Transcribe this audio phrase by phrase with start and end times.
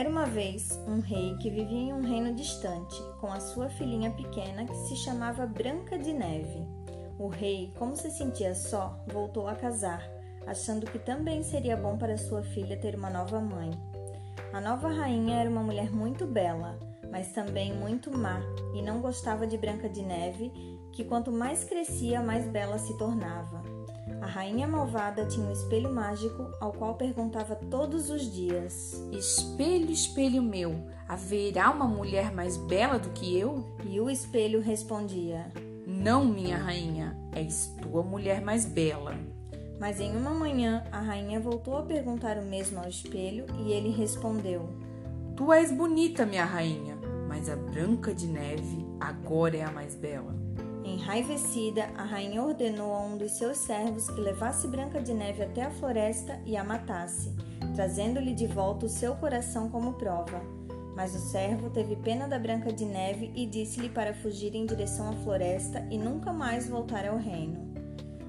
[0.00, 4.10] Era uma vez um rei que vivia em um reino distante, com a sua filhinha
[4.10, 6.66] pequena que se chamava Branca de Neve.
[7.18, 10.02] O rei, como se sentia só, voltou a casar,
[10.46, 13.72] achando que também seria bom para sua filha ter uma nova mãe.
[14.54, 16.78] A nova rainha era uma mulher muito bela,
[17.10, 18.40] mas também muito má,
[18.74, 20.50] e não gostava de Branca de Neve,
[20.92, 23.62] que quanto mais crescia, mais bela se tornava.
[24.20, 30.42] A rainha malvada tinha um espelho mágico ao qual perguntava todos os dias: Espelho, espelho
[30.42, 30.74] meu,
[31.08, 33.64] haverá uma mulher mais bela do que eu?
[33.88, 35.50] E o espelho respondia:
[35.86, 39.14] Não, minha rainha, és tu a mulher mais bela.
[39.80, 43.90] Mas em uma manhã a rainha voltou a perguntar o mesmo ao espelho e ele
[43.90, 44.68] respondeu:
[45.34, 50.34] Tu és bonita, minha rainha, mas a Branca de Neve agora é a mais bela.
[50.90, 55.62] Enraivecida, a rainha ordenou a um dos seus servos que levasse Branca de Neve até
[55.62, 57.32] a floresta e a matasse,
[57.76, 60.42] trazendo-lhe de volta o seu coração como prova.
[60.96, 65.08] Mas o servo teve pena da Branca de Neve e disse-lhe para fugir em direção
[65.08, 67.70] à floresta e nunca mais voltar ao reino.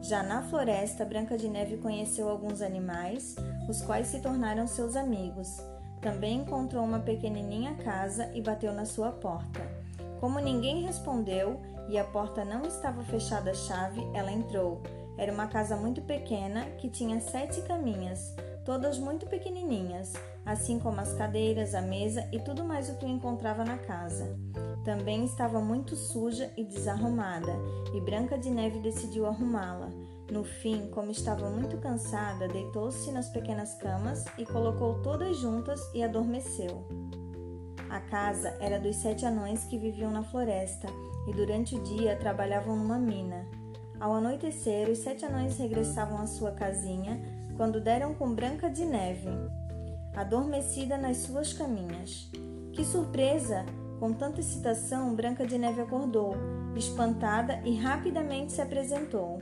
[0.00, 3.34] Já na floresta, Branca de Neve conheceu alguns animais,
[3.68, 5.60] os quais se tornaram seus amigos.
[6.00, 9.60] Também encontrou uma pequenininha casa e bateu na sua porta.
[10.20, 14.82] Como ninguém respondeu, e a porta não estava fechada à chave, ela entrou.
[15.16, 20.12] Era uma casa muito pequena que tinha sete caminhas, todas muito pequenininhas,
[20.44, 24.36] assim como as cadeiras, a mesa e tudo mais o que encontrava na casa.
[24.84, 27.52] Também estava muito suja e desarrumada,
[27.94, 29.90] e Branca de Neve decidiu arrumá-la.
[30.30, 36.02] No fim, como estava muito cansada, deitou-se nas pequenas camas e colocou todas juntas e
[36.02, 36.86] adormeceu.
[37.94, 40.88] A casa era dos sete anões que viviam na floresta
[41.28, 43.46] e durante o dia trabalhavam numa mina.
[44.00, 47.22] Ao anoitecer, os sete anões regressavam à sua casinha
[47.56, 49.28] quando deram com Branca de Neve,
[50.12, 52.28] adormecida nas suas caminhas.
[52.72, 53.64] Que surpresa!
[54.00, 56.34] Com tanta excitação, Branca de Neve acordou,
[56.74, 59.38] espantada e rapidamente se apresentou.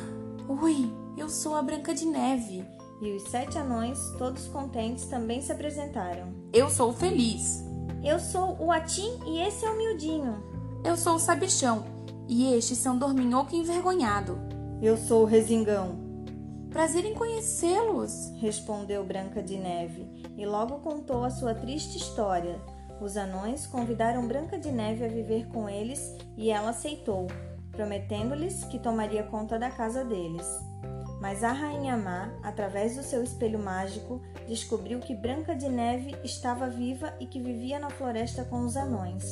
[0.62, 2.66] Oi, eu sou a Branca de Neve.
[3.00, 6.34] E os sete anões, todos contentes, também se apresentaram.
[6.52, 7.64] Eu sou Feliz.
[8.02, 10.42] Eu sou o Atim e esse é o Miudinho.
[10.84, 11.84] Eu sou o Sabichão
[12.28, 14.38] e estes são Dorminhoco envergonhado.
[14.82, 16.02] Eu sou o Resingão.
[16.70, 20.06] Prazer em conhecê-los, respondeu Branca de Neve
[20.36, 22.60] e logo contou a sua triste história.
[23.00, 27.28] Os anões convidaram Branca de Neve a viver com eles e ela aceitou,
[27.70, 30.46] prometendo-lhes que tomaria conta da casa deles.
[31.24, 36.68] Mas a rainha má, através do seu espelho mágico, descobriu que Branca de Neve estava
[36.68, 39.24] viva e que vivia na floresta com os anões.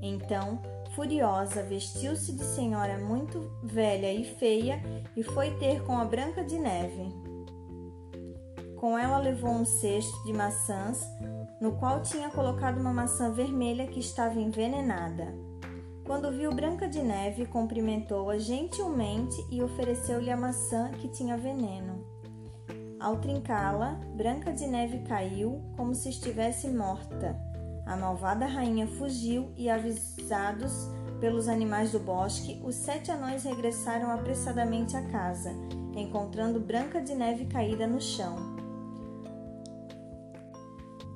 [0.00, 0.62] Então,
[0.94, 4.80] furiosa, vestiu-se de senhora muito velha e feia
[5.16, 7.12] e foi ter com a Branca de Neve.
[8.76, 11.04] Com ela levou um cesto de maçãs,
[11.60, 15.34] no qual tinha colocado uma maçã vermelha que estava envenenada.
[16.04, 22.04] Quando viu Branca de Neve, cumprimentou-a gentilmente e ofereceu-lhe a maçã que tinha veneno.
[23.00, 27.54] Ao trincá-la, Branca de Neve caiu como se estivesse morta
[27.86, 30.88] a malvada rainha fugiu e, avisados
[31.20, 35.50] pelos animais do bosque, os sete anões regressaram apressadamente à casa,
[35.94, 38.53] encontrando Branca de Neve caída no chão.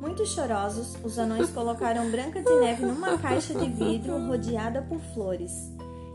[0.00, 5.72] Muito chorosos, os anões colocaram Branca de Neve numa caixa de vidro rodeada por flores.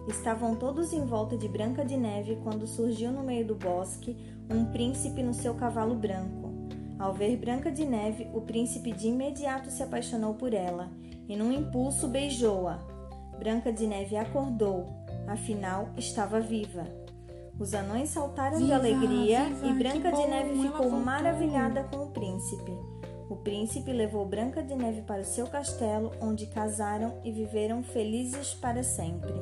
[0.07, 4.17] Estavam todos em volta de Branca de Neve quando surgiu no meio do bosque
[4.49, 6.51] um príncipe no seu cavalo branco.
[6.97, 10.89] Ao ver Branca de Neve, o príncipe de imediato se apaixonou por ela
[11.27, 12.79] e, num impulso, beijou-a.
[13.37, 14.87] Branca de Neve acordou,
[15.27, 16.87] afinal estava viva.
[17.59, 22.11] Os anões saltaram viva, de alegria viva, e Branca de Neve ficou maravilhada com o
[22.11, 22.71] príncipe.
[23.29, 28.83] O príncipe levou Branca de Neve para seu castelo, onde casaram e viveram felizes para
[28.83, 29.33] sempre.